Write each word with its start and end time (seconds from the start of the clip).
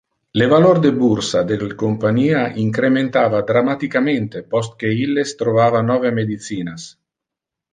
Le 0.41 0.45
valor 0.51 0.77
de 0.85 0.91
bursa 1.01 1.43
del 1.51 1.75
compania 1.81 2.39
incrementava 2.63 3.43
dramaticamente 3.51 4.41
post 4.55 4.75
que 4.85 4.95
illes 5.05 5.37
trovava 5.43 5.87
nove 5.91 6.17
medicinas. 6.23 6.89